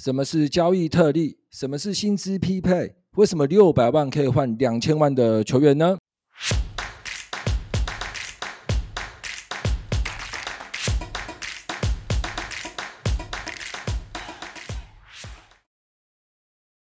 [0.00, 1.36] 什么是交易特例？
[1.50, 2.94] 什么是薪资匹配？
[3.16, 5.98] 为什么六百万可以换两千万的球员呢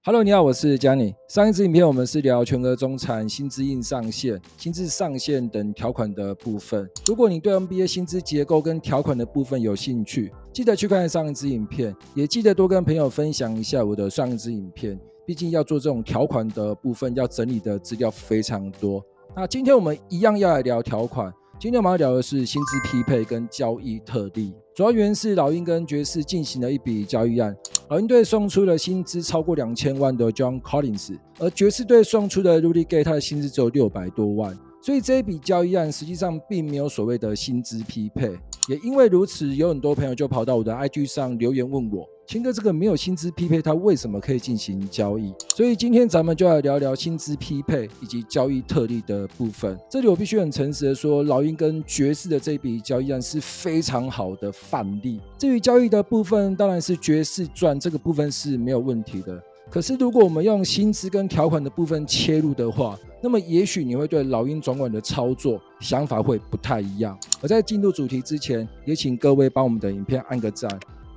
[0.04, 1.16] ？Hello，你好，我是 Johnny。
[1.30, 6.86] 上一支影片我们是聊全额中产薪资硬上限、薪资上限等条款的部分。
[7.06, 15.00] 如果你对 NBA 薪资结构跟条款的部分有兴趣，记得去看上一支影片，也记得多跟朋友分享一下我的上一支影片。
[15.26, 19.04] 毕竟要做这种条款的部分，要整理的资料非常多。
[19.36, 21.32] 那今天我们一样要来聊条款。
[21.60, 27.56] 今天我们要聊的是薪资匹配跟交易特例，主要原因是老鹰跟爵士进行了一笔交易案，
[27.90, 38.32] 老鹰队送出了薪资超过两千万的 John Collins，而爵士队送出的 Rudy Gay 他的薪资只有六百多万，所以这一笔交易案实际上并没有所谓的薪资匹配。
[38.68, 42.08] 也因为如此，有很多朋友就跑到我的 IG 上留言问我。
[42.28, 45.34] 清哥，这个没有薪资匹配，他为什么可以进行交易？
[45.56, 49.76] 所以今天咱们就来聊聊薪资匹配以及交易特例的部分。
[49.90, 55.20] 这里我必须很诚实的说，老鹰跟爵士的这笔交易案是非常好的范例。
[55.40, 59.42] 至于交易的部分，当然是爵士赚，这个部分是没有问题的。
[59.72, 67.18] 可是如果我们用薪资跟条款的部分切入的话，那么也许你会对老鹰总管的操作想法会不太一样。
[67.42, 70.70] 而在进入主题之前，也请各位帮我们的影片按个赞。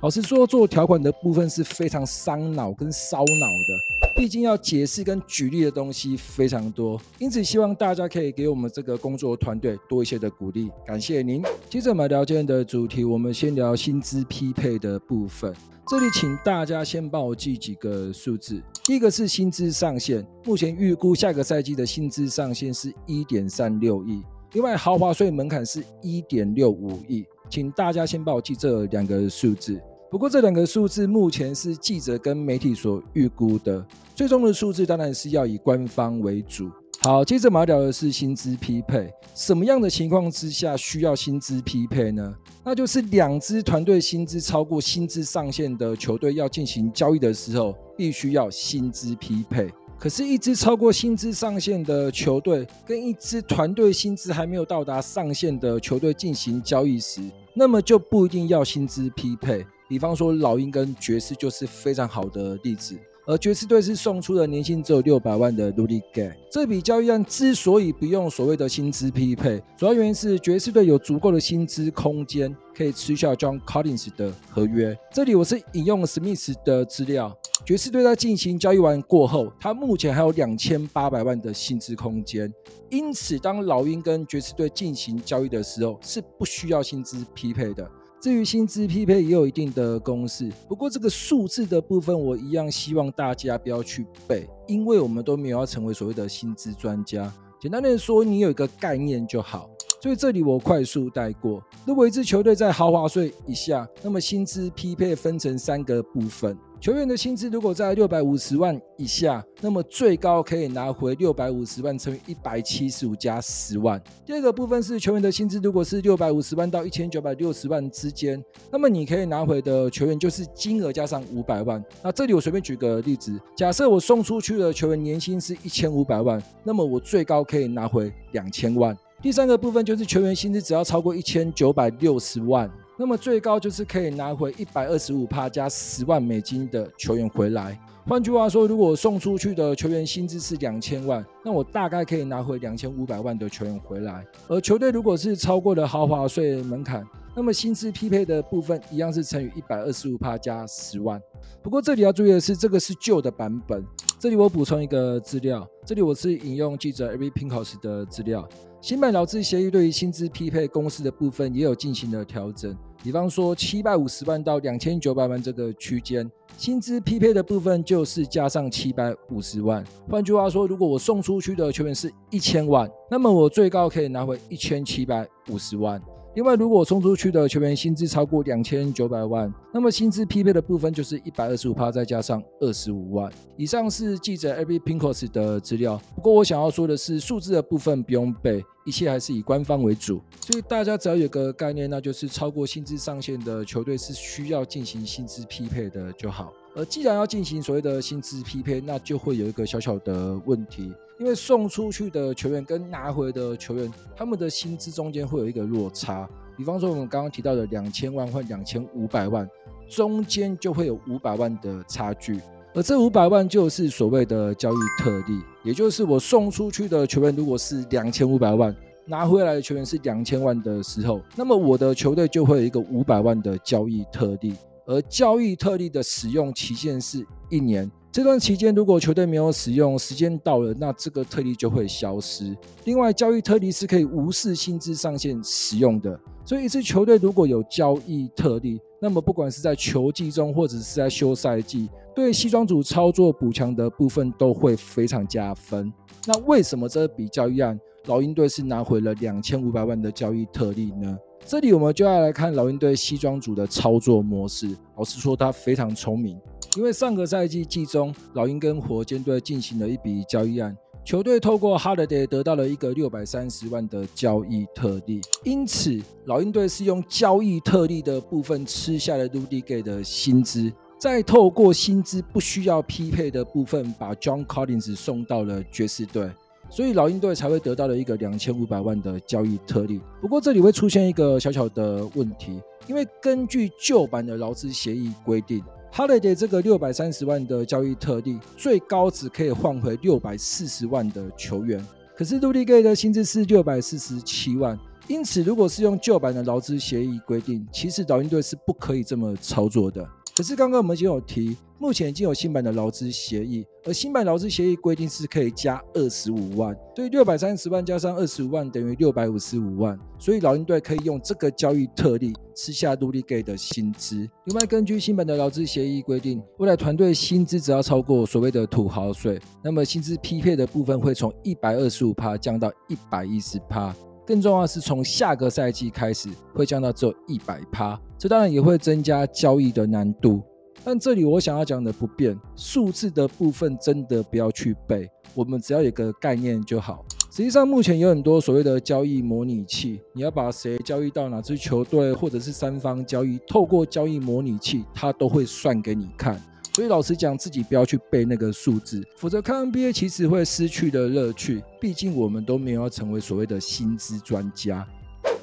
[0.03, 11.41] 老实说，做条款的部分是非常伤脑跟烧脑的，毕竟要解释跟举例的东西非常多，因此希望大家可以给我们这个工作团队多一些的鼓励，感谢您。
[11.69, 15.55] 接着我们聊今天的主题，我们先聊薪资匹配的部分。
[15.87, 29.81] 这里请大家先帮我记几个数字，第一个是薪资上限，目前预估下个赛季的薪资上限是一点三六亿，另外豪华税门槛是一点六五亿，请大家先帮我记这两个数字。
[30.13, 33.83] 不过这两个数字目前是记者跟媒体所预估的，
[34.13, 36.69] 最终的数字当然是要以官方为主。
[36.99, 42.31] 好，接着我们要聊的是薪资匹配，什么样的情况之下需要薪资匹配呢？
[42.63, 49.67] 那就是两支团队薪资超过薪资上限的球队要进行交易的时候，必须要薪资匹配。
[49.97, 57.19] 可是，一支超过薪资上限的球队跟一支团队薪资还没有到达上限的球队进行交易时，
[57.55, 59.65] 那么就不一定要薪资匹配。
[59.93, 62.97] 比方说，老鹰跟爵士就是非常好的例子。
[63.27, 66.33] 而爵士队是送出了年薪只有六百万的 Rudy Gay。
[66.49, 74.97] 这笔交易案之所以不用所谓的薪资匹配，主要原因是爵士队有足够的薪资空间可以吃下 John Collins 的合约。
[75.11, 77.31] 这里我是引用 Smith 的资料，
[77.63, 82.51] 爵士队在进行交易完过后，他目前还有两千八百万的薪资空间。
[82.89, 87.89] 因此，当老鹰跟爵士队进行交易的时候，是不需要薪资匹配的。
[88.23, 97.29] 至于薪资匹配也有一定的公式，不过这个数字的部分我一样希望大家不要去背，因为我们都没有要成为所谓的薪资专家。
[97.59, 99.69] 简单的说，你有一个概念就好。
[100.01, 101.61] 所以这里我快速带过。
[101.85, 106.57] 如果一支球队在豪华税以下，那么薪资匹配分成三个部分。
[106.83, 114.03] 球员的薪资如果在六百五十万以下，那么最高可以拿回六百五十万乘以一百七十五加十万。
[114.25, 121.81] 第二个部分是球员的薪资如果是六百五十万到一千九百六十万之间，那么你可以拿回的球员就是金额加上五百万。
[122.01, 128.93] 那这里我随便举个例子，假设我送出去的球员年薪是一千五百万，那么我最高可以拿回两千万。
[129.21, 132.69] 第三个部分就是球员薪资只要超过一千九百六十万。
[132.95, 137.79] 那么最高就是可以拿回一百二十五趴加十万美金的球员回来。
[138.05, 144.23] 换句话说，如果送出去的球员薪资是两千万，那我大概可以拿回两千五百万的球员回来。
[144.47, 147.03] 而球队如果是超过了豪华税门槛，
[147.35, 151.19] 那么薪资匹配的部分一样是乘以一百二十五趴加十万。
[151.61, 153.83] 不过这里要注意的是，这个是旧的版本。
[154.19, 158.47] 这里我补充一个资料，这里我是引用记者 Eric Pincus 的资料。
[158.81, 169.83] 新版劳资协议对于薪资匹配公式的部分也有进行了调整，比方说七百五十万到两千九百万这个区间，薪资匹配的部分就是加上七百五十万。
[170.09, 176.01] 换句话说，如果我送出去的球员是一千万，那么我最高可以拿回一千七百五十万。
[176.35, 183.31] 另外，如果冲出去的球员薪资超过两千九百万，那么薪资匹配的部分就是一百二十五趴再加上二十五万。
[183.55, 186.01] 以上是记者 Abby Pincus 的资料。
[186.15, 190.19] 不过我想要说的是，数字的部分不用背，一切还是以官方为主。
[190.41, 196.51] 所以大家只要有个概念，那就是超过薪资上限的球队是需要进行薪资匹配的就好。
[196.75, 206.27] 而既然要进行所谓的薪资匹配，那就会有一个小小的问题，因为送出去的球员跟拿回的球员，他们的薪资中间会有一个落差。
[206.57, 209.47] 比方说我们刚刚提到的两千万或两千五百万，
[209.89, 212.39] 中间就会有五百万的差距，
[212.73, 218.75] 而这五百万就是所谓的交易特例，也就是我送出去的球员如果是两千五百万，
[219.05, 224.53] 拿回来的球员是两千万的时候，那么我的球队就会有一个五百万的交易特例，
[224.85, 227.89] 而交易特例的使用期限是一年。
[228.11, 232.55] 这段期间，如果球队没有使用，时间到了，那这个特例就会消失。
[232.83, 236.19] 另外，交易特例是可以无视薪资上限使用的。
[236.45, 245.91] 所以，一支球队如果有交易特例，那么不管是在球季中或者是在休赛季，对西装组操作补强的部分都会非常加分。
[246.27, 251.17] 那为什么这笔交易案老鹰队是拿回了两千五百万的交易特例呢？
[251.45, 254.67] 这里我们就要来看老鹰队西装组的操作模式。
[254.97, 256.37] 老实说，他非常聪明。
[256.75, 270.69] 因为上个赛季季中，老鹰跟火箭队进行了一笔交易案，球队透过 Holiday 得到了一个六百三十万的交易特例，因此老鹰队是用交易特例的部分吃下了 Rudy Gay 的薪资，
[270.99, 276.29] 再透过薪资不需要匹配的部分把 John Collins 送到了爵士队，
[276.73, 280.01] 所以老鹰队才会得到了一个两千五百万的交易特例。
[280.19, 285.63] 不过这里会出现一个小小的问题，因为根据旧版的劳资协议规定。
[285.93, 291.85] Holiday 这个六百三十万的交易特例，最高只可以换回六百四十万的球员。
[292.17, 294.75] 可是 Rudy Gay 的薪资是六百四十七万，
[295.07, 300.03] 因此如果是用旧版的劳资协议规定，其实老鹰队是不可以这么操作的。
[300.35, 314.27] 可是刚刚我们已经有提，目前已经有新版的劳资协议，而新版劳资协议规定是可以加二十五万，所以六百三十万加上二十五万等于六百五十五万，所以老鹰队可以用这个交易特例吃下 Rudy Gay 的薪资。
[314.45, 323.95] 另外，根据新版的劳资协议规定，未来团队薪资只要超过所谓的土豪税，那么薪资匹配的部分会从一百二十五趴降到一百一十趴。
[324.25, 330.41] 更重要的是，从下个赛季开始会降到只有一百趴，这当然也会增加交易的难度。
[330.85, 337.05] 但这里我想要讲的不变，数字的部分真的不要去背，我们只要有个概念就好。
[337.31, 346.39] 实际上，目前有很多所谓的交易模拟器，你要把谁交易到哪支球队，或者是三方交易，透过交易模拟器，它都会算给你看。
[346.75, 351.63] 所以老实讲，自己不要去背那个数字，否则看 NBA 其实会失去的乐趣。
[351.79, 354.83] 毕竟我们都没有要成为所谓的薪资专家。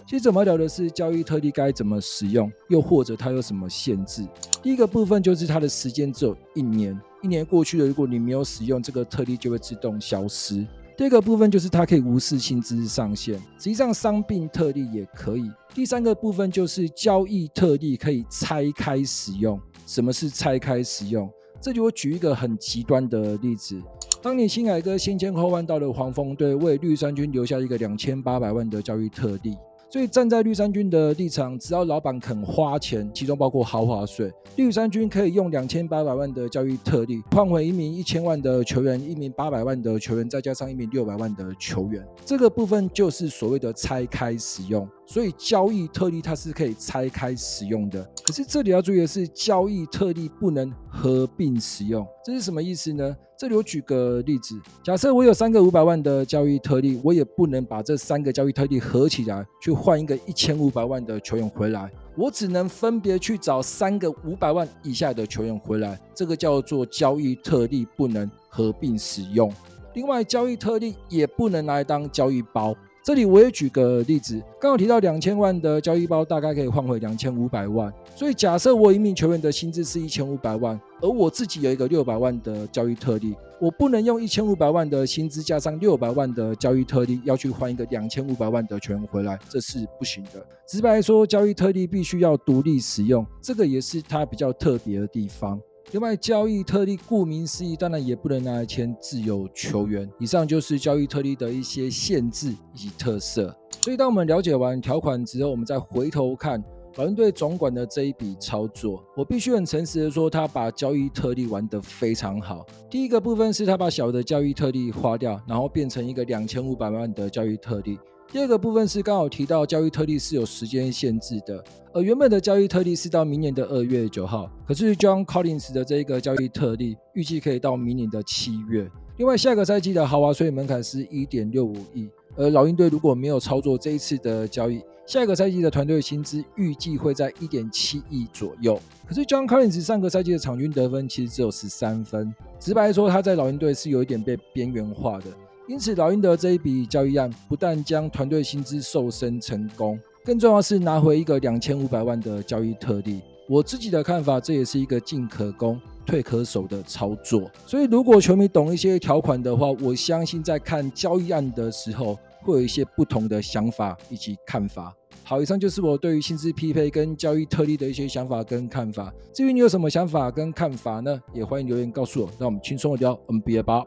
[0.09, 4.27] 接着我们要聊的是交易特例该怎么使用，又或者它有什么限制。
[4.61, 10.67] 第一个部分就是它的时间只有一年，一年过去了，如果你没有使用这个特例，就会自动消失。
[11.01, 15.51] 第二个部分就是它可以无视薪资上限，实际上伤病特例也可以。
[15.73, 19.59] 第三个部分就是交易特例可以拆开使用。
[19.87, 21.27] 什么是拆开使用？
[21.59, 23.81] 这里我举一个很极端的例子：
[24.21, 29.57] 当你新海哥先签后换到了黄蜂队，为绿衫军留下一个两千八百万的交易特例。
[29.93, 42.07] 所以站在绿衫军的立场，只要老板肯花钱，其中包括豪华税，绿衫军可以用两千八百万的交易特例换回一名一千万的球员，一名八百万的球员，再加上一名六百万的球员。
[42.25, 44.89] 这个部分就是所谓的拆开使用。
[45.13, 52.07] 所以交易特例它是可以拆开使用的，可是这里要注意的是，交易特例不能合并使用。
[52.25, 53.17] 这是什么意思呢？
[53.37, 54.55] 这里我举个例子，
[54.85, 65.99] 假设我有三个五百万的交易特例，我也不能把这三个交易特例合起来去换一个一千五百万的球员回来，我只能分别去找三个五百万以下的球员回来。
[66.15, 69.53] 这个叫做交易特例不能合并使用。
[69.95, 72.77] 另外，交易特例也不能拿来当交易包。
[73.03, 90.47] 这里我也举个例子，刚刚提到两千万的交易包大概可以换回两千五百万，所以假设我一名球员的薪资是一千五百万，而我自己有一个六百万的交易特例，我不能用一千五百万的薪资加上六百万的交易特例要去换一个两千五百万的球员回来，这是不行的。
[90.69, 95.59] 直白说，交易特例必须要独立使用，这个也是它比较特别的地方。
[95.93, 100.09] 另外，交易特例顾名思义，当然也不能拿来签自由球员。
[100.21, 103.55] 以上就是交易特例的一些限制以及特色。
[103.83, 106.63] 所以，当我们了解完条款之后，我们再回头看
[106.97, 112.65] 老鹰队总管的这一笔操作，我必须很诚实的说，他把交易特例玩得非常好。
[112.89, 117.99] 第一个部分是他把小的交易特例花掉，然后变成一个两千五百万的交易特例。
[118.33, 128.89] 第二个部分是刚好提到交易特例是有时间限制的，而原本的交易特例是到明年的二月九号，可是 John Collins 的这一个交易特例预计可以到明年的七月。
[129.17, 138.81] 另外，下个赛季的豪华税门槛是一点六五亿，而老鹰队如果没有操作这一次的交易，下个赛季的团队薪资预计会在一点七亿左右。
[139.09, 145.25] 可是 John Collins 上个赛季的场均得分其实只有十三分，直白说他在老鹰队是有一点被边缘化的。
[145.71, 153.21] 因此，老鹰的这一笔交易案不但将团队薪资瘦身成功，更重要是拿回一个两千五百万的交易特例。
[153.49, 157.49] 我自己的看法，这也是一个进可攻、退可守的操作。
[157.67, 164.93] 所以，如果球迷懂一些条款的话，我相信在看交易案的时候，会有一些不同的想法以及看法。
[165.23, 169.15] 好，以上就是我对于薪资匹配跟交易特例的一些想法跟看法。
[169.33, 171.21] 至于你有什么想法跟看法呢？
[171.33, 172.27] 也欢迎留言告诉我。
[172.41, 173.85] 让我们轻松的聊 NBA 吧。